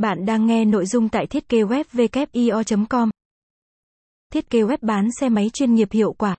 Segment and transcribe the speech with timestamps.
[0.00, 1.84] Bạn đang nghe nội dung tại thiết kế web
[2.88, 3.10] com
[4.32, 6.36] Thiết kế web bán xe máy chuyên nghiệp hiệu quả.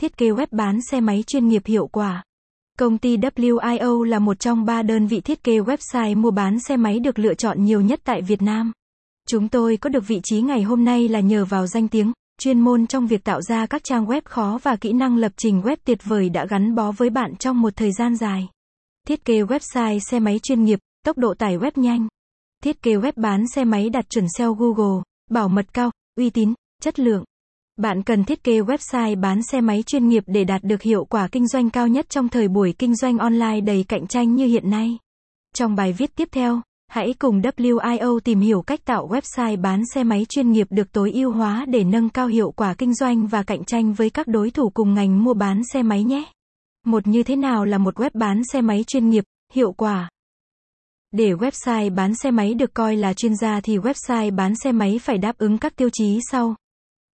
[0.00, 2.24] Thiết kế web bán xe máy chuyên nghiệp hiệu quả.
[2.78, 6.76] Công ty WIO là một trong ba đơn vị thiết kế website mua bán xe
[6.76, 8.72] máy được lựa chọn nhiều nhất tại Việt Nam.
[9.28, 12.60] Chúng tôi có được vị trí ngày hôm nay là nhờ vào danh tiếng, chuyên
[12.60, 15.76] môn trong việc tạo ra các trang web khó và kỹ năng lập trình web
[15.84, 18.48] tuyệt vời đã gắn bó với bạn trong một thời gian dài.
[19.06, 22.08] Thiết kế website xe máy chuyên nghiệp, tốc độ tải web nhanh.
[22.64, 26.54] Thiết kế web bán xe máy đạt chuẩn SEO Google, bảo mật cao, uy tín,
[26.82, 27.24] chất lượng.
[27.76, 31.28] Bạn cần thiết kế website bán xe máy chuyên nghiệp để đạt được hiệu quả
[31.28, 34.70] kinh doanh cao nhất trong thời buổi kinh doanh online đầy cạnh tranh như hiện
[34.70, 34.98] nay.
[35.54, 40.04] Trong bài viết tiếp theo, hãy cùng WIO tìm hiểu cách tạo website bán xe
[40.04, 43.42] máy chuyên nghiệp được tối ưu hóa để nâng cao hiệu quả kinh doanh và
[43.42, 46.24] cạnh tranh với các đối thủ cùng ngành mua bán xe máy nhé.
[46.86, 50.08] Một như thế nào là một web bán xe máy chuyên nghiệp, hiệu quả?
[51.12, 55.00] Để website bán xe máy được coi là chuyên gia thì website bán xe máy
[55.02, 56.54] phải đáp ứng các tiêu chí sau.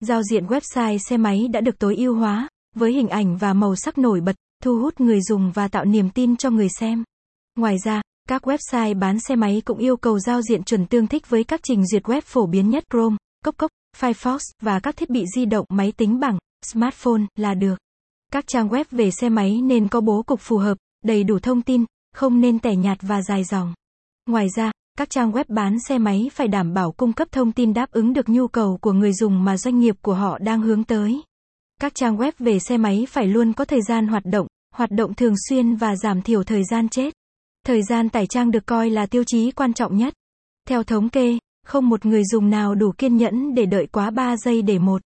[0.01, 3.77] Giao diện website xe máy đã được tối ưu hóa, với hình ảnh và màu
[3.77, 7.05] sắc nổi bật, thu hút người dùng và tạo niềm tin cho người xem.
[7.57, 11.31] Ngoài ra, các website bán xe máy cũng yêu cầu giao diện chuẩn tương thích
[11.31, 15.11] với các trình duyệt web phổ biến nhất Chrome, Cốc Cốc, Firefox và các thiết
[15.11, 17.75] bị di động máy tính bảng, smartphone là được.
[18.33, 21.63] Các trang web về xe máy nên có bố cục phù hợp, đầy đủ thông
[21.63, 23.75] tin, không nên tẻ nhạt và dài dòng.
[24.29, 27.75] Ngoài ra, các trang web bán xe máy phải đảm bảo cung cấp thông tin
[27.75, 30.85] đáp ứng được nhu cầu của người dùng mà doanh nghiệp của họ đang hướng
[30.85, 31.23] tới.
[31.81, 35.15] Các trang web về xe máy phải luôn có thời gian hoạt động, hoạt động
[35.15, 37.15] thường xuyên và giảm thiểu thời gian chết.
[37.67, 40.15] Thời gian tải trang được coi là tiêu chí quan trọng nhất.
[40.69, 44.37] Theo thống kê, không một người dùng nào đủ kiên nhẫn để đợi quá 3
[44.37, 45.03] giây để một